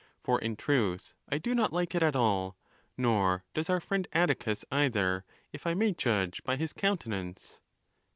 [0.19, 2.57] For am truth I do not like it at all,
[2.97, 7.59] nor does our friend Atticus either, if I may judge by his countenance.